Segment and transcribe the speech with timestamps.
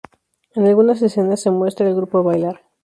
[0.55, 2.61] En algunas escenas se muestra al grupo bailar.